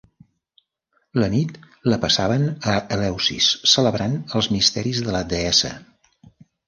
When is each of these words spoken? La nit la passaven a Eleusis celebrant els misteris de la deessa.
La 1.23 1.27
nit 1.33 1.59
la 1.93 1.99
passaven 2.05 2.47
a 2.73 2.77
Eleusis 2.97 3.51
celebrant 3.75 4.17
els 4.41 4.49
misteris 4.59 5.03
de 5.09 5.15
la 5.17 5.23
deessa. 5.35 5.73